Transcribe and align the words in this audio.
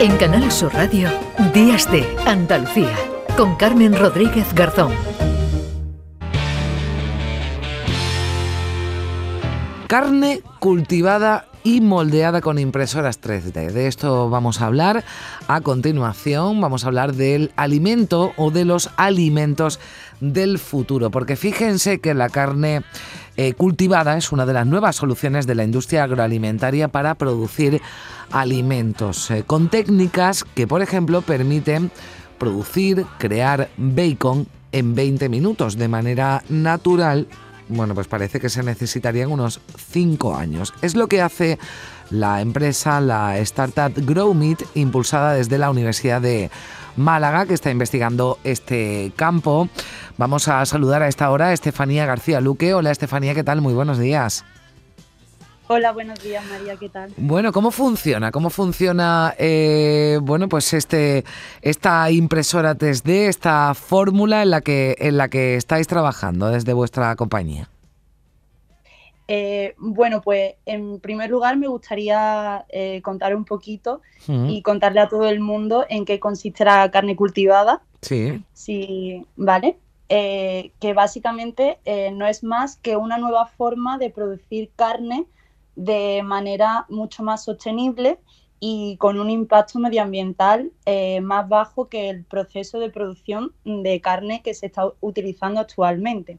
En 0.00 0.16
Canal 0.16 0.52
Sur 0.52 0.72
Radio, 0.74 1.08
Días 1.52 1.90
de 1.90 2.06
Andalucía, 2.24 2.94
con 3.36 3.56
Carmen 3.56 3.98
Rodríguez 3.98 4.54
Garzón. 4.54 4.92
Carne 9.88 10.42
cultivada 10.60 11.48
y 11.64 11.80
moldeada 11.80 12.40
con 12.40 12.60
impresoras 12.60 13.20
3D. 13.20 13.72
De 13.72 13.88
esto 13.88 14.30
vamos 14.30 14.60
a 14.60 14.66
hablar 14.66 15.04
a 15.48 15.60
continuación. 15.62 16.60
Vamos 16.60 16.84
a 16.84 16.86
hablar 16.86 17.14
del 17.14 17.50
alimento 17.56 18.32
o 18.36 18.52
de 18.52 18.64
los 18.64 18.90
alimentos 18.96 19.80
del 20.20 20.60
futuro. 20.60 21.10
Porque 21.10 21.34
fíjense 21.34 22.00
que 22.00 22.14
la 22.14 22.28
carne 22.28 22.84
eh, 23.38 23.54
cultivada 23.54 24.16
es 24.16 24.32
una 24.32 24.46
de 24.46 24.52
las 24.52 24.66
nuevas 24.66 24.96
soluciones 24.96 25.46
de 25.46 25.54
la 25.54 25.62
industria 25.62 26.02
agroalimentaria 26.02 26.88
para 26.88 27.14
producir 27.14 27.80
alimentos. 28.32 29.30
eh, 29.30 29.44
con 29.46 29.68
técnicas 29.68 30.42
que, 30.42 30.66
por 30.66 30.82
ejemplo, 30.82 31.22
permiten 31.22 31.92
producir, 32.36 33.06
crear 33.18 33.68
bacon 33.76 34.48
en 34.72 34.96
20 34.96 35.28
minutos 35.28 35.78
de 35.78 35.86
manera 35.86 36.42
natural 36.48 37.28
bueno, 37.68 37.94
pues 37.94 38.08
parece 38.08 38.40
que 38.40 38.48
se 38.48 38.62
necesitarían 38.62 39.30
unos 39.30 39.60
5 39.92 40.34
años. 40.34 40.72
Es 40.80 40.96
lo 40.96 41.06
que 41.06 41.20
hace 41.20 41.58
la 42.10 42.40
empresa, 42.40 42.98
la 43.00 43.36
startup 43.38 43.92
GrowMeat, 43.94 44.62
impulsada 44.74 45.34
desde 45.34 45.58
la 45.58 45.70
Universidad 45.70 46.22
de 46.22 46.50
Málaga, 46.96 47.44
que 47.44 47.52
está 47.52 47.70
investigando 47.70 48.38
este 48.42 49.12
campo. 49.16 49.68
Vamos 50.18 50.48
a 50.48 50.66
saludar 50.66 51.04
a 51.04 51.06
esta 51.06 51.30
hora 51.30 51.46
a 51.46 51.52
Estefanía 51.52 52.04
García 52.04 52.40
Luque. 52.40 52.74
Hola 52.74 52.90
Estefanía, 52.90 53.36
¿qué 53.36 53.44
tal? 53.44 53.60
Muy 53.60 53.72
buenos 53.72 54.00
días. 54.00 54.44
Hola, 55.68 55.92
buenos 55.92 56.20
días 56.20 56.44
María, 56.50 56.74
¿qué 56.74 56.88
tal? 56.88 57.12
Bueno, 57.16 57.52
¿cómo 57.52 57.70
funciona? 57.70 58.32
¿Cómo 58.32 58.50
funciona, 58.50 59.34
eh, 59.38 60.18
bueno, 60.20 60.48
pues 60.48 60.74
este, 60.74 61.24
esta 61.62 62.10
impresora 62.10 62.76
3D, 62.76 63.28
esta 63.28 63.74
fórmula 63.74 64.42
en 64.42 64.50
la 64.50 64.60
que 64.60 64.96
en 64.98 65.18
la 65.18 65.28
que 65.28 65.54
estáis 65.54 65.86
trabajando 65.86 66.48
desde 66.48 66.72
vuestra 66.72 67.14
compañía? 67.14 67.70
Eh, 69.28 69.76
bueno, 69.78 70.20
pues 70.20 70.54
en 70.66 70.98
primer 70.98 71.30
lugar 71.30 71.56
me 71.56 71.68
gustaría 71.68 72.64
eh, 72.70 73.02
contar 73.02 73.36
un 73.36 73.44
poquito 73.44 74.00
y 74.26 74.62
contarle 74.62 74.98
a 74.98 75.08
todo 75.08 75.28
el 75.28 75.38
mundo 75.38 75.86
en 75.88 76.04
qué 76.04 76.18
consiste 76.18 76.64
la 76.64 76.90
carne 76.90 77.14
cultivada. 77.14 77.82
Sí. 78.02 78.42
Sí, 78.52 79.24
¿vale? 79.36 79.78
Eh, 80.10 80.72
que 80.80 80.94
básicamente 80.94 81.80
eh, 81.84 82.10
no 82.12 82.26
es 82.26 82.42
más 82.42 82.76
que 82.76 82.96
una 82.96 83.18
nueva 83.18 83.44
forma 83.44 83.98
de 83.98 84.08
producir 84.08 84.70
carne 84.74 85.26
de 85.76 86.22
manera 86.24 86.86
mucho 86.88 87.22
más 87.22 87.44
sostenible 87.44 88.18
y 88.58 88.96
con 88.96 89.20
un 89.20 89.28
impacto 89.28 89.78
medioambiental 89.78 90.72
eh, 90.86 91.20
más 91.20 91.46
bajo 91.46 91.90
que 91.90 92.08
el 92.08 92.24
proceso 92.24 92.80
de 92.80 92.88
producción 92.88 93.52
de 93.64 94.00
carne 94.00 94.40
que 94.42 94.54
se 94.54 94.66
está 94.66 94.90
utilizando 95.00 95.60
actualmente. 95.60 96.38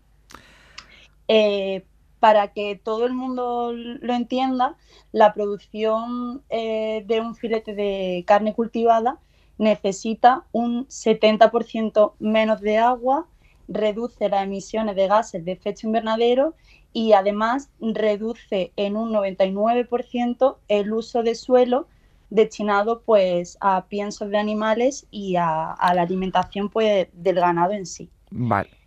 Para 2.20 2.52
que 2.52 2.76
todo 2.76 3.06
el 3.06 3.14
mundo 3.14 3.72
lo 3.72 4.14
entienda, 4.14 4.76
la 5.12 5.34
producción 5.34 6.44
de 6.50 7.22
un 7.22 7.36
filete 7.36 7.76
de 7.76 8.26
carne 8.28 8.54
cultivada 8.54 9.20
necesita 9.58 10.46
un 10.52 10.88
70% 10.88 12.14
menos 12.20 12.60
de 12.62 12.78
agua, 12.78 13.28
reduce 13.70 14.28
las 14.28 14.44
emisiones 14.44 14.96
de 14.96 15.08
gases 15.08 15.46
de 15.46 15.52
efecto 15.54 15.88
invernadero 15.88 16.56
y 16.92 17.14
además 17.14 17.70
reduce 17.80 18.74
en 18.76 18.98
un 18.98 19.14
99% 19.14 20.58
el 20.68 20.92
uso 20.92 21.24
de 21.24 21.36
suelo 21.36 21.88
destinado 22.30 23.02
pues 23.06 23.58
a 23.62 23.86
piensos 23.86 24.30
de 24.30 24.38
animales 24.38 25.08
y 25.12 25.36
a, 25.36 25.72
a 25.72 25.94
la 25.94 26.02
alimentación 26.02 26.70
pues 26.70 27.08
del 27.14 27.36
ganado 27.36 27.72
en 27.74 27.86
sí. 27.86 28.10
Vale. 28.32 28.79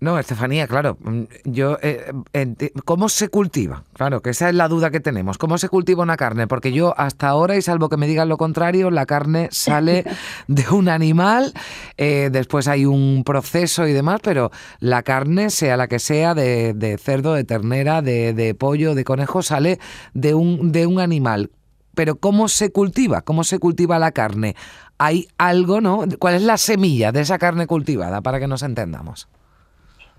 No, 0.00 0.16
Estefanía, 0.16 0.68
claro, 0.68 0.96
mm, 1.00 1.22
yo, 1.44 1.76
eh, 1.82 2.12
enti- 2.32 2.70
¿cómo 2.84 3.08
se 3.08 3.28
cultiva? 3.30 3.82
Claro, 3.94 4.22
que 4.22 4.30
esa 4.30 4.48
es 4.48 4.54
la 4.54 4.68
duda 4.68 4.90
que 4.90 5.00
tenemos. 5.00 5.38
¿Cómo 5.38 5.58
se 5.58 5.68
cultiva 5.68 6.04
una 6.04 6.16
carne? 6.16 6.46
Porque 6.46 6.70
yo 6.72 6.94
hasta 6.96 7.28
ahora, 7.28 7.56
y 7.56 7.62
salvo 7.62 7.88
que 7.88 7.96
me 7.96 8.06
digan 8.06 8.28
lo 8.28 8.36
contrario, 8.36 8.92
la 8.92 9.06
carne 9.06 9.48
sale 9.50 10.04
de 10.46 10.68
un 10.70 10.88
animal, 10.88 11.52
eh, 11.96 12.28
después 12.30 12.68
hay 12.68 12.84
un 12.84 13.24
proceso 13.24 13.88
y 13.88 13.92
demás, 13.92 14.20
pero 14.22 14.52
la 14.78 15.02
carne, 15.02 15.50
sea 15.50 15.76
la 15.76 15.88
que 15.88 15.98
sea, 15.98 16.32
de, 16.34 16.74
de 16.74 16.96
cerdo, 16.96 17.34
de 17.34 17.42
ternera, 17.42 18.00
de, 18.00 18.34
de 18.34 18.54
pollo, 18.54 18.94
de 18.94 19.02
conejo, 19.02 19.42
sale 19.42 19.80
de 20.14 20.32
un, 20.34 20.70
de 20.70 20.86
un 20.86 21.00
animal. 21.00 21.50
Pero 21.96 22.14
¿cómo 22.20 22.46
se 22.46 22.70
cultiva? 22.70 23.22
¿Cómo 23.22 23.42
se 23.42 23.58
cultiva 23.58 23.98
la 23.98 24.12
carne? 24.12 24.54
Hay 24.98 25.26
algo, 25.38 25.80
¿no? 25.80 26.04
¿Cuál 26.20 26.36
es 26.36 26.42
la 26.42 26.56
semilla 26.56 27.10
de 27.10 27.22
esa 27.22 27.38
carne 27.38 27.66
cultivada 27.66 28.20
para 28.20 28.38
que 28.38 28.46
nos 28.46 28.62
entendamos? 28.62 29.26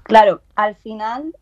Claro, 0.09 0.41
al 0.55 0.75
final 0.75 1.35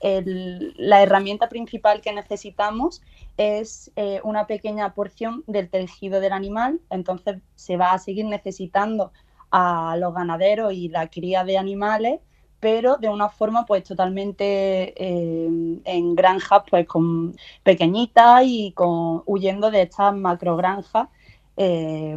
el- 0.00 0.74
la 0.78 1.02
herramienta 1.02 1.48
principal 1.48 2.00
que 2.00 2.12
necesitamos 2.12 3.02
es 3.36 3.92
eh, 3.96 4.20
una 4.24 4.46
pequeña 4.46 4.94
porción 4.94 5.44
del 5.46 5.68
tejido 5.70 6.20
del 6.20 6.32
animal, 6.32 6.80
entonces 6.90 7.36
se 7.56 7.76
va 7.76 7.92
a 7.92 7.98
seguir 7.98 8.24
necesitando 8.26 9.12
a 9.50 9.96
los 9.98 10.14
ganaderos 10.14 10.72
y 10.72 10.88
la 10.88 11.08
cría 11.08 11.44
de 11.44 11.58
animales, 11.58 12.20
pero 12.60 12.96
de 12.96 13.08
una 13.08 13.28
forma 13.28 13.66
pues 13.66 13.84
totalmente 13.84 14.94
eh, 15.02 15.48
en 15.84 16.14
granjas 16.14 16.62
pues 16.70 16.86
con 16.86 17.36
pequeñitas 17.62 18.42
y 18.46 18.72
con 18.72 19.22
huyendo 19.26 19.70
de 19.70 19.82
estas 19.82 20.14
macrogranjas 20.14 21.08
eh, 21.56 22.16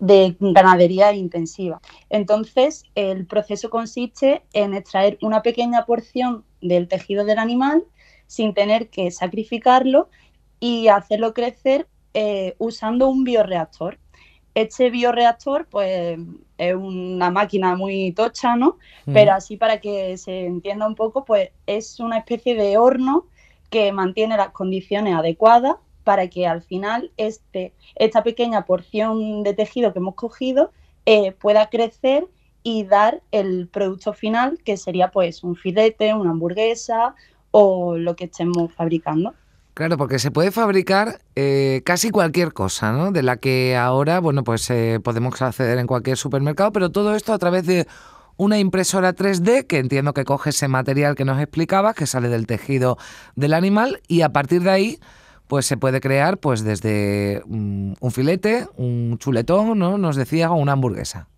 de 0.00 0.36
ganadería 0.40 1.12
intensiva. 1.12 1.80
Entonces, 2.08 2.84
el 2.94 3.26
proceso 3.26 3.70
consiste 3.70 4.42
en 4.52 4.74
extraer 4.74 5.18
una 5.20 5.42
pequeña 5.42 5.84
porción 5.84 6.44
del 6.60 6.88
tejido 6.88 7.24
del 7.24 7.38
animal 7.38 7.84
sin 8.26 8.54
tener 8.54 8.88
que 8.88 9.10
sacrificarlo 9.10 10.08
y 10.58 10.88
hacerlo 10.88 11.34
crecer 11.34 11.86
eh, 12.14 12.54
usando 12.58 13.08
un 13.08 13.24
bioreactor. 13.24 13.98
Este 14.54 14.88
bioreactor, 14.88 15.66
pues, 15.66 16.18
es 16.56 16.74
una 16.74 17.30
máquina 17.30 17.76
muy 17.76 18.12
tocha, 18.12 18.56
¿no? 18.56 18.78
Pero 19.04 19.32
así 19.32 19.56
para 19.56 19.80
que 19.80 20.16
se 20.16 20.46
entienda 20.46 20.86
un 20.86 20.94
poco, 20.94 21.24
pues 21.24 21.50
es 21.66 21.98
una 21.98 22.18
especie 22.18 22.54
de 22.54 22.78
horno 22.78 23.26
que 23.68 23.92
mantiene 23.92 24.36
las 24.36 24.50
condiciones 24.50 25.14
adecuadas 25.14 25.76
para 26.04 26.28
que 26.28 26.46
al 26.46 26.62
final 26.62 27.10
este, 27.16 27.72
esta 27.96 28.22
pequeña 28.22 28.64
porción 28.64 29.42
de 29.42 29.54
tejido 29.54 29.92
que 29.92 29.98
hemos 29.98 30.14
cogido 30.14 30.70
eh, 31.06 31.32
pueda 31.32 31.68
crecer 31.68 32.26
y 32.62 32.84
dar 32.84 33.22
el 33.30 33.68
producto 33.68 34.12
final, 34.12 34.58
que 34.64 34.76
sería 34.76 35.10
pues 35.10 35.42
un 35.42 35.56
filete, 35.56 36.14
una 36.14 36.30
hamburguesa 36.30 37.14
o 37.50 37.96
lo 37.96 38.16
que 38.16 38.24
estemos 38.24 38.72
fabricando. 38.72 39.34
Claro, 39.74 39.96
porque 39.96 40.20
se 40.20 40.30
puede 40.30 40.52
fabricar 40.52 41.20
eh, 41.34 41.82
casi 41.84 42.10
cualquier 42.10 42.52
cosa, 42.52 42.92
¿no? 42.92 43.10
De 43.10 43.22
la 43.22 43.38
que 43.38 43.76
ahora, 43.76 44.20
bueno, 44.20 44.44
pues 44.44 44.70
eh, 44.70 45.00
podemos 45.02 45.42
acceder 45.42 45.78
en 45.78 45.88
cualquier 45.88 46.16
supermercado, 46.16 46.70
pero 46.72 46.90
todo 46.90 47.16
esto 47.16 47.32
a 47.32 47.38
través 47.38 47.66
de 47.66 47.86
una 48.36 48.58
impresora 48.58 49.14
3D 49.14 49.66
que 49.66 49.78
entiendo 49.78 50.14
que 50.14 50.24
coge 50.24 50.50
ese 50.50 50.68
material 50.68 51.16
que 51.16 51.24
nos 51.24 51.40
explicabas, 51.40 51.96
que 51.96 52.06
sale 52.06 52.28
del 52.28 52.46
tejido 52.46 52.98
del 53.34 53.52
animal, 53.52 54.00
y 54.06 54.22
a 54.22 54.30
partir 54.30 54.62
de 54.62 54.70
ahí, 54.70 54.98
pues 55.46 55.66
se 55.66 55.76
puede 55.76 56.00
crear, 56.00 56.38
pues 56.38 56.64
desde 56.64 57.42
un 57.46 57.96
filete, 58.10 58.66
un 58.76 59.18
chuletón, 59.18 59.78
¿no? 59.78 59.98
Nos 59.98 60.16
decía, 60.16 60.50
o 60.50 60.54
una 60.54 60.72
hamburguesa. 60.72 61.28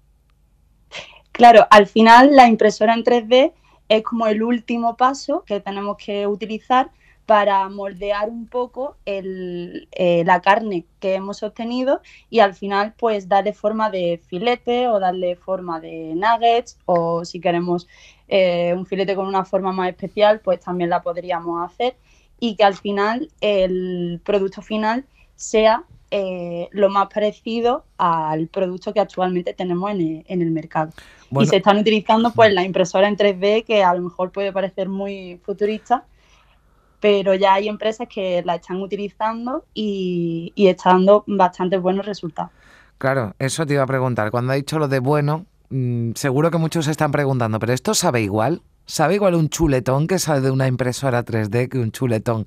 Claro, 1.32 1.66
al 1.70 1.86
final 1.86 2.34
la 2.34 2.48
impresora 2.48 2.94
en 2.94 3.04
3D 3.04 3.52
es 3.88 4.02
como 4.02 4.26
el 4.26 4.42
último 4.42 4.96
paso 4.96 5.44
que 5.46 5.60
tenemos 5.60 5.96
que 5.98 6.26
utilizar 6.26 6.90
para 7.26 7.68
moldear 7.68 8.30
un 8.30 8.46
poco 8.46 8.96
el, 9.04 9.88
eh, 9.92 10.22
la 10.24 10.40
carne 10.40 10.86
que 11.00 11.14
hemos 11.14 11.42
obtenido 11.42 12.00
y 12.30 12.38
al 12.38 12.54
final 12.54 12.94
pues 12.96 13.28
darle 13.28 13.52
forma 13.52 13.90
de 13.90 14.20
filete 14.28 14.88
o 14.88 15.00
darle 15.00 15.34
forma 15.34 15.80
de 15.80 16.14
nuggets 16.14 16.78
o 16.86 17.24
si 17.24 17.40
queremos 17.40 17.88
eh, 18.28 18.72
un 18.74 18.86
filete 18.86 19.16
con 19.16 19.26
una 19.26 19.44
forma 19.44 19.72
más 19.72 19.88
especial 19.88 20.40
pues 20.40 20.60
también 20.60 20.88
la 20.88 21.02
podríamos 21.02 21.68
hacer 21.68 21.96
y 22.40 22.56
que 22.56 22.64
al 22.64 22.74
final 22.74 23.30
el 23.40 24.20
producto 24.24 24.62
final 24.62 25.04
sea 25.34 25.84
eh, 26.10 26.68
lo 26.70 26.88
más 26.88 27.08
parecido 27.12 27.84
al 27.98 28.46
producto 28.46 28.92
que 28.92 29.00
actualmente 29.00 29.54
tenemos 29.54 29.90
en 29.90 30.00
el, 30.00 30.24
en 30.28 30.42
el 30.42 30.50
mercado. 30.50 30.92
Bueno. 31.30 31.46
Y 31.46 31.48
se 31.48 31.56
están 31.56 31.78
utilizando 31.78 32.30
pues 32.32 32.52
la 32.52 32.62
impresora 32.62 33.08
en 33.08 33.16
3D 33.16 33.64
que 33.64 33.82
a 33.82 33.92
lo 33.94 34.02
mejor 34.02 34.30
puede 34.30 34.52
parecer 34.52 34.88
muy 34.88 35.40
futurista, 35.44 36.04
pero 37.00 37.34
ya 37.34 37.54
hay 37.54 37.68
empresas 37.68 38.06
que 38.08 38.42
la 38.44 38.54
están 38.54 38.80
utilizando 38.80 39.64
y, 39.74 40.52
y 40.54 40.68
está 40.68 40.90
dando 40.90 41.24
bastante 41.26 41.76
buenos 41.76 42.06
resultados. 42.06 42.52
Claro, 42.98 43.34
eso 43.38 43.66
te 43.66 43.74
iba 43.74 43.82
a 43.82 43.86
preguntar. 43.86 44.30
Cuando 44.30 44.52
ha 44.52 44.56
dicho 44.56 44.78
lo 44.78 44.88
de 44.88 45.00
bueno, 45.00 45.44
mm, 45.70 46.12
seguro 46.14 46.50
que 46.50 46.58
muchos 46.58 46.84
se 46.84 46.92
están 46.92 47.10
preguntando, 47.10 47.58
¿pero 47.58 47.72
esto 47.72 47.94
sabe 47.94 48.22
igual? 48.22 48.62
¿Sabe 48.86 49.16
igual 49.16 49.34
un 49.34 49.48
chuletón 49.48 50.06
que 50.06 50.20
sale 50.20 50.40
de 50.40 50.52
una 50.52 50.68
impresora 50.68 51.24
3D 51.24 51.68
que 51.68 51.78
un 51.78 51.90
chuletón 51.90 52.46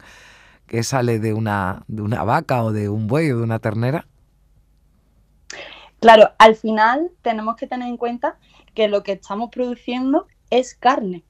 que 0.68 0.84
sale 0.84 1.20
de 1.20 1.34
una, 1.34 1.84
de 1.88 2.02
una 2.02 2.24
vaca 2.24 2.64
o 2.64 2.72
de 2.72 2.88
un 2.88 3.08
buey 3.08 3.32
o 3.32 3.38
de 3.38 3.44
una 3.44 3.60
ternera? 3.60 4.08
Claro, 6.00 6.32
al 6.38 6.56
final 6.56 7.12
tenemos 7.22 7.58
que 7.58 7.68
tener 7.68 7.90
en 7.90 7.98
cuenta 7.98 8.38
que 8.74 8.88
lo 8.88 9.04
que 9.04 9.14
estamos 9.14 9.50
produciendo 9.50 10.28
es 10.50 10.76
carne. 10.76 11.26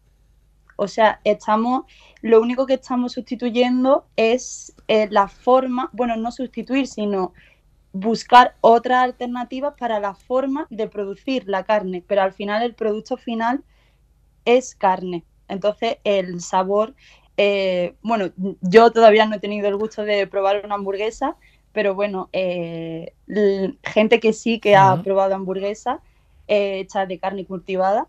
O 0.76 0.88
sea, 0.88 1.22
estamos, 1.24 1.86
lo 2.22 2.40
único 2.40 2.68
que 2.68 2.76
estamos 2.76 3.14
sustituyendo 3.14 4.06
es 4.16 4.76
eh, 4.88 5.08
la 5.10 5.28
forma, 5.28 5.90
bueno, 5.92 6.16
no 6.18 6.32
sustituir, 6.32 6.86
sino 6.86 7.34
buscar 7.94 8.56
otras 8.62 9.06
alternativas 9.06 9.74
para 9.78 10.00
la 10.00 10.14
forma 10.14 10.68
de 10.70 10.88
producir 10.88 11.46
la 11.48 11.64
carne, 11.64 12.04
pero 12.08 12.22
al 12.22 12.32
final 12.32 12.62
el 12.62 12.76
producto 12.76 13.18
final 13.18 13.64
es 14.57 14.75
carne. 14.75 15.24
Entonces 15.48 15.98
el 16.04 16.42
sabor, 16.42 16.94
eh, 17.38 17.96
bueno, 18.01 18.31
yo 18.62 18.92
todavía 18.92 19.25
no 19.25 19.36
he 19.36 19.40
tenido 19.40 19.68
el 19.68 19.78
gusto 19.78 20.04
de 20.04 20.28
probar 20.28 20.63
una 20.63 20.75
hamburguesa, 20.75 21.36
pero 21.72 21.96
bueno, 21.96 22.30
eh, 22.34 23.13
gente 23.84 24.19
que 24.19 24.34
sí 24.34 24.60
que 24.60 24.75
ha 24.75 25.01
probado 25.04 25.36
hamburguesa 25.36 26.01
eh, 26.48 26.80
hecha 26.80 27.06
de 27.06 27.19
carne 27.19 27.46
cultivada, 27.46 28.07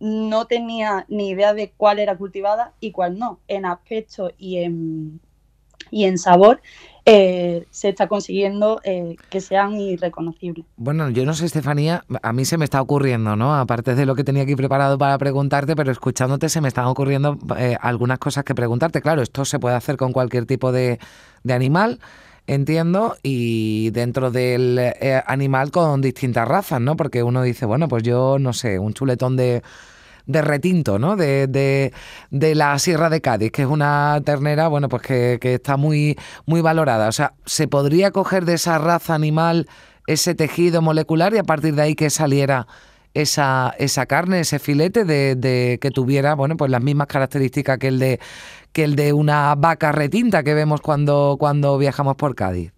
no 0.00 0.46
tenía 0.46 1.06
ni 1.08 1.28
idea 1.30 1.54
de 1.54 1.70
cuál 1.76 2.00
era 2.00 2.18
cultivada 2.18 2.74
y 2.80 2.90
cuál 2.90 3.16
no, 3.16 3.38
en 3.46 3.64
aspecto 3.64 4.32
y 4.36 4.58
en, 4.58 5.20
y 5.90 6.04
en 6.04 6.18
sabor 6.18 6.60
eh, 7.06 7.66
se 7.70 7.88
está 7.88 8.08
consiguiendo 8.08 8.80
eh, 8.84 9.16
que 9.30 9.40
sean 9.40 9.74
irreconocibles. 9.80 10.64
Bueno, 10.76 11.08
yo 11.10 11.24
no 11.24 11.34
sé, 11.34 11.46
Estefanía, 11.46 12.04
a 12.22 12.32
mí 12.32 12.44
se 12.44 12.58
me 12.58 12.64
está 12.64 12.80
ocurriendo, 12.80 13.36
¿no? 13.36 13.54
Aparte 13.54 13.94
de 13.94 14.06
lo 14.06 14.14
que 14.14 14.24
tenía 14.24 14.42
aquí 14.42 14.54
preparado 14.54 14.98
para 14.98 15.16
preguntarte, 15.18 15.74
pero 15.74 15.90
escuchándote 15.90 16.48
se 16.48 16.60
me 16.60 16.68
están 16.68 16.86
ocurriendo 16.86 17.38
eh, 17.58 17.76
algunas 17.80 18.18
cosas 18.18 18.44
que 18.44 18.54
preguntarte. 18.54 19.00
Claro, 19.00 19.22
esto 19.22 19.44
se 19.44 19.58
puede 19.58 19.76
hacer 19.76 19.96
con 19.96 20.12
cualquier 20.12 20.46
tipo 20.46 20.72
de, 20.72 20.98
de 21.42 21.54
animal 21.54 22.00
entiendo, 22.46 23.16
y 23.22 23.90
dentro 23.90 24.32
del 24.32 24.92
animal 25.24 25.70
con 25.70 26.00
distintas 26.00 26.48
razas, 26.48 26.80
¿no? 26.80 26.96
Porque 26.96 27.22
uno 27.22 27.42
dice, 27.42 27.64
bueno, 27.64 27.86
pues 27.86 28.02
yo 28.02 28.38
no 28.40 28.52
sé, 28.52 28.80
un 28.80 28.92
chuletón 28.92 29.36
de 29.36 29.62
de 30.26 30.42
retinto, 30.42 30.98
¿no? 30.98 31.16
De, 31.16 31.46
de, 31.46 32.54
la 32.54 32.78
Sierra 32.78 33.10
de 33.10 33.20
Cádiz, 33.20 33.52
que 33.52 33.62
es 33.62 33.68
una 33.68 34.20
ternera, 34.24 34.68
bueno, 34.68 34.88
pues 34.88 35.02
que, 35.02 35.38
está 35.42 35.76
muy, 35.76 36.16
muy 36.46 36.60
valorada. 36.60 37.08
O 37.08 37.12
sea, 37.12 37.34
¿se 37.46 37.68
podría 37.68 38.10
coger 38.10 38.44
de 38.44 38.54
esa 38.54 38.78
raza 38.78 39.14
animal 39.14 39.68
ese 40.06 40.34
tejido 40.34 40.82
molecular 40.82 41.34
y 41.34 41.38
a 41.38 41.44
partir 41.44 41.74
de 41.74 41.82
ahí 41.82 41.94
que 41.94 42.10
saliera 42.10 42.66
esa, 43.14 43.74
esa 43.78 44.06
carne, 44.06 44.40
ese 44.40 44.58
filete 44.58 45.04
de, 45.04 45.78
que 45.80 45.90
tuviera, 45.90 46.34
bueno, 46.34 46.56
pues 46.56 46.70
las 46.70 46.82
mismas 46.82 47.06
características 47.06 47.78
que 47.78 47.88
el 47.88 47.98
de 47.98 48.20
que 48.72 48.84
el 48.84 48.94
de 48.94 49.12
una 49.12 49.54
vaca 49.56 49.90
retinta 49.90 50.44
que 50.44 50.54
vemos 50.54 50.80
cuando, 50.80 51.36
cuando 51.40 51.76
viajamos 51.76 52.14
por 52.14 52.36
Cádiz? 52.36 52.72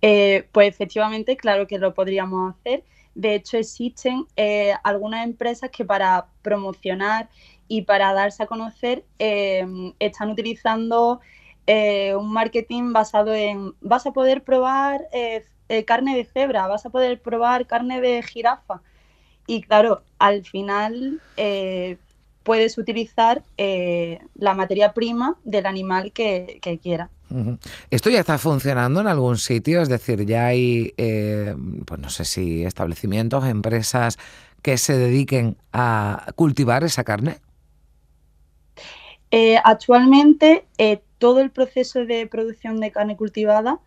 Eh, 0.00 0.48
pues 0.50 0.68
efectivamente, 0.68 1.36
claro 1.36 1.68
que 1.68 1.78
lo 1.78 1.94
podríamos 1.94 2.56
hacer. 2.56 2.82
De 3.14 3.34
hecho, 3.34 3.58
existen 3.58 4.26
eh, 4.36 4.74
algunas 4.84 5.24
empresas 5.24 5.70
que 5.70 5.84
para 5.84 6.26
promocionar 6.42 7.28
y 7.68 7.82
para 7.82 8.12
darse 8.12 8.42
a 8.42 8.46
conocer 8.46 9.04
eh, 9.18 9.66
están 9.98 10.30
utilizando 10.30 11.20
eh, 11.66 12.14
un 12.16 12.32
marketing 12.32 12.92
basado 12.92 13.34
en 13.34 13.74
vas 13.80 14.06
a 14.06 14.12
poder 14.12 14.42
probar 14.42 15.02
carne 15.86 16.16
de 16.16 16.24
cebra, 16.24 16.66
vas 16.66 16.84
a 16.84 16.90
poder 16.90 17.20
probar 17.22 17.66
carne 17.66 18.00
de 18.00 18.22
jirafa. 18.22 18.82
Y 19.46 19.62
claro, 19.62 20.02
al 20.18 20.44
final 20.44 21.20
puedes 22.42 22.76
utilizar 22.76 23.42
la 23.56 24.54
materia 24.54 24.92
prima 24.92 25.38
del 25.44 25.66
animal 25.66 26.12
que, 26.12 26.58
que 26.60 26.78
quieras. 26.78 27.10
¿Esto 27.90 28.10
ya 28.10 28.20
está 28.20 28.38
funcionando 28.38 29.00
en 29.00 29.06
algún 29.06 29.38
sitio? 29.38 29.82
Es 29.82 29.88
decir, 29.88 30.24
ya 30.26 30.46
hay, 30.46 30.92
eh, 30.96 31.54
pues 31.86 32.00
no 32.00 32.10
sé 32.10 32.24
si 32.24 32.64
establecimientos, 32.64 33.44
empresas 33.46 34.18
que 34.62 34.78
se 34.78 34.96
dediquen 34.96 35.56
a 35.72 36.26
cultivar 36.36 36.84
esa 36.84 37.04
carne. 37.04 37.38
Eh, 39.30 39.56
actualmente 39.64 40.66
eh, 40.78 41.00
todo 41.18 41.40
el 41.40 41.50
proceso 41.50 42.04
de 42.04 42.26
producción 42.26 42.80
de 42.80 42.90
carne 42.90 43.16
cultivada 43.16 43.80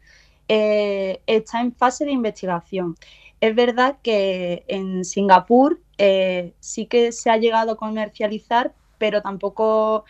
está 0.47 1.61
en 1.61 1.73
fase 1.73 2.05
de 2.05 2.11
investigación. 2.11 2.95
Es 3.41 3.55
verdad 3.55 3.97
que 4.03 4.63
en 4.67 5.03
Singapur 5.03 5.81
sí 6.59 6.85
que 6.85 7.11
se 7.11 7.31
ha 7.31 7.37
llegado 7.37 7.71
a 7.71 7.77
comercializar, 7.77 8.73
pero 8.99 9.23
tampoco 9.23 10.05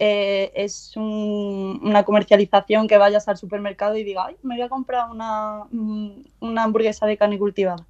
eh, 0.00 0.52
es 0.54 0.92
una 0.96 2.04
comercialización 2.04 2.86
que 2.86 2.98
vayas 2.98 3.26
al 3.26 3.36
supermercado 3.36 3.96
y 3.96 4.04
diga, 4.04 4.26
ay, 4.26 4.36
me 4.42 4.54
voy 4.54 4.62
a 4.62 4.68
comprar 4.68 5.10
una, 5.10 5.64
mm, 5.70 6.10
una 6.40 6.62
hamburguesa 6.62 7.06
de 7.06 7.16
carne 7.16 7.38
cultivada. 7.38 7.84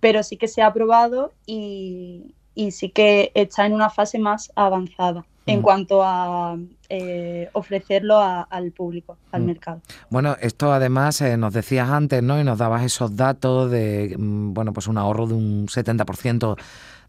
Pero 0.00 0.22
sí 0.22 0.36
que 0.36 0.48
se 0.48 0.60
ha 0.60 0.72
probado 0.72 1.32
y, 1.46 2.34
sí 2.70 2.90
que 2.90 3.32
está 3.34 3.66
en 3.66 3.72
una 3.72 3.88
fase 3.88 4.18
más 4.18 4.52
avanzada 4.54 5.24
en 5.46 5.60
mm. 5.60 5.62
cuanto 5.62 6.02
a 6.02 6.56
eh, 6.88 7.48
ofrecerlo 7.52 8.18
al 8.18 8.72
público, 8.72 9.16
al 9.32 9.42
mm. 9.42 9.46
mercado. 9.46 9.80
Bueno, 10.10 10.36
esto 10.40 10.72
además 10.72 11.20
eh, 11.22 11.36
nos 11.38 11.54
decías 11.54 11.88
antes, 11.88 12.22
¿no? 12.22 12.38
Y 12.38 12.44
nos 12.44 12.58
dabas 12.58 12.82
esos 12.82 13.16
datos 13.16 13.70
de, 13.70 14.14
bueno, 14.18 14.74
pues 14.74 14.86
un 14.86 14.98
ahorro 14.98 15.26
de 15.26 15.34
un 15.34 15.66
70% 15.66 16.56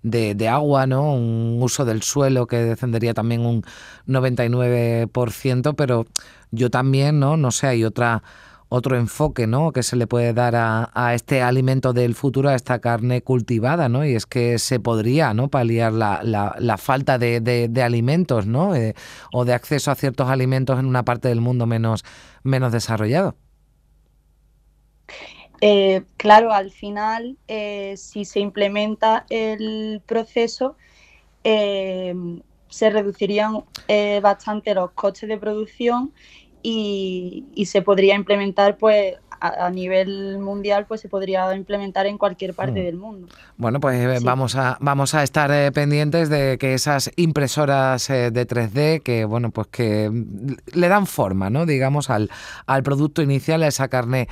de, 0.06 0.48
agua, 0.48 0.88
¿no? 0.88 1.14
Un 1.14 1.58
uso 1.62 1.84
del 1.86 2.04
suelo 2.04 2.48
que 2.48 2.58
descendería 2.58 3.14
también 3.14 3.46
un 3.46 3.64
99%, 4.08 5.76
pero 5.76 6.06
yo 6.52 6.70
también, 6.70 7.20
¿no? 7.20 7.38
No 7.38 7.52
sé, 7.52 7.68
hay 7.68 7.84
otra 7.84 8.24
otro 8.68 8.98
enfoque 8.98 9.46
¿no? 9.46 9.72
que 9.72 9.84
se 9.84 9.96
le 9.96 10.08
puede 10.08 10.34
dar 10.34 10.56
a, 10.56 11.14
este 11.14 11.44
alimento 11.44 11.94
del 11.94 12.16
futuro, 12.16 12.50
a 12.50 12.56
esta 12.56 12.80
carne 12.80 13.22
cultivada, 13.22 13.90
¿no? 13.90 14.04
Y 14.04 14.16
es 14.16 14.26
que 14.26 14.58
se 14.58 14.80
podría 14.80 15.34
¿no? 15.36 15.50
paliar 15.50 15.94
la, 15.94 16.22
la, 16.24 16.78
falta 16.78 17.18
de, 17.20 17.40
de, 17.42 17.84
alimentos, 17.84 18.48
¿no? 18.48 18.76
Eh, 18.76 18.96
o 19.32 19.46
de 19.46 19.54
acceso 19.54 19.92
a 19.92 19.96
ciertos 19.96 20.30
alimentos 20.30 20.80
en 20.80 20.88
una 20.88 21.06
parte 21.06 21.30
del 21.30 21.42
mundo 21.42 21.68
menos, 21.68 22.04
menos 22.44 22.72
desarrollado. 22.72 23.36
Eh, 25.62 26.04
claro, 26.18 26.52
al 26.52 26.72
final, 26.72 27.38
eh, 27.48 27.96
si 27.98 28.26
se 28.26 28.40
implementa 28.40 29.26
el 29.30 30.02
proceso, 30.06 30.76
eh, 31.44 32.14
se 32.70 32.90
reducirían 32.90 33.64
bastante 34.22 34.74
los 34.74 34.92
costes 34.92 35.30
de 35.30 35.38
producción 35.38 36.14
y, 36.68 37.46
y, 37.54 37.68
se 37.68 37.84
podría 37.84 38.16
implementar 38.16 38.78
pues 38.78 39.18
a, 39.40 39.70
nivel 39.70 40.40
mundial 40.40 40.86
pues 40.88 41.02
se 41.02 41.10
podría 41.10 41.56
implementar 41.56 42.06
en 42.06 42.18
cualquier 42.18 42.54
parte 42.54 42.82
mm. 42.82 42.86
del 42.86 42.98
mundo. 42.98 43.28
Bueno, 43.58 43.80
pues 43.80 44.00
eh, 44.00 44.20
vamos 44.24 44.56
a 44.56 44.78
vamos 44.80 45.14
a 45.14 45.24
estar 45.24 45.52
eh, 45.52 45.72
pendientes 45.72 46.30
de 46.30 46.58
que 46.58 46.74
esas 46.74 47.12
impresoras 47.16 48.10
eh, 48.10 48.32
de 48.32 48.48
3D 48.48 49.02
que 49.02 49.26
bueno, 49.26 49.52
pues 49.52 49.68
que 49.68 50.10
le 50.74 50.88
dan 50.88 51.08
forma, 51.08 51.50
¿no? 51.50 51.66
digamos 51.66 52.10
al, 52.10 52.30
al 52.66 52.84
producto 52.84 53.22
inicial, 53.22 53.64
a 53.64 53.68
esa 53.68 53.88
carne 53.88 54.28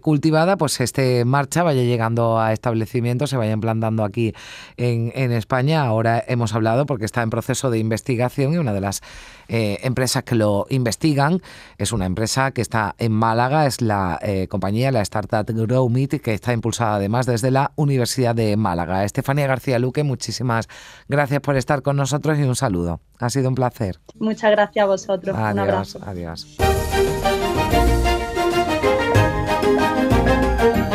cultivada, 0.00 0.56
pues 0.56 0.80
esté 0.80 1.20
en 1.20 1.28
marcha, 1.28 1.62
vaya 1.62 1.82
llegando 1.82 2.38
a 2.38 2.52
establecimientos, 2.52 3.30
se 3.30 3.36
vaya 3.36 3.52
implantando 3.52 4.04
aquí 4.04 4.34
en, 4.76 5.12
en 5.14 5.32
España. 5.32 5.82
Ahora 5.82 6.22
hemos 6.26 6.54
hablado 6.54 6.86
porque 6.86 7.04
está 7.04 7.22
en 7.22 7.30
proceso 7.30 7.70
de 7.70 7.78
investigación 7.78 8.52
y 8.52 8.58
una 8.58 8.72
de 8.72 8.80
las 8.80 9.02
empresas 9.48 10.22
que 10.22 10.34
lo 10.34 10.66
investigan 10.70 11.42
es 11.78 11.92
una 11.92 12.06
empresa 12.06 12.52
que 12.52 12.60
está 12.60 12.94
en 12.98 13.12
Málaga, 13.12 13.66
es 13.66 13.80
la 13.80 14.18
eh, 14.22 14.48
compañía, 14.48 14.92
la 14.92 15.02
startup 15.02 15.46
GrowMeet, 15.46 16.20
que 16.20 16.34
está 16.34 16.52
impulsada 16.52 16.96
además 16.96 17.26
desde 17.26 17.50
la 17.50 17.72
Universidad 17.76 18.34
de 18.34 18.56
Málaga. 18.56 19.04
Estefanía 19.04 19.46
García 19.46 19.78
Luque, 19.78 20.02
muchísimas 20.02 20.68
gracias 21.08 21.40
por 21.40 21.56
estar 21.56 21.82
con 21.82 21.96
nosotros 21.96 22.38
y 22.38 22.42
un 22.42 22.56
saludo. 22.56 23.00
Ha 23.18 23.30
sido 23.30 23.48
un 23.48 23.54
placer. 23.54 24.00
Muchas 24.18 24.50
gracias 24.50 24.82
a 24.82 24.86
vosotros. 24.86 25.36
Adiós, 25.36 25.52
un 25.52 25.58
abrazo. 25.58 26.00
Adiós. 26.04 26.56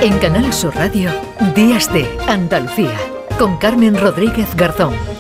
En 0.02 0.20
Canal 0.20 0.54
Sur 0.54 0.76
Radio, 0.76 1.10
Días 1.56 1.92
de 1.92 2.08
Andalucía, 2.28 2.98
con 3.40 3.58
Carmen 3.58 4.00
Rodríguez 4.00 4.56
Garzón. 4.56 5.17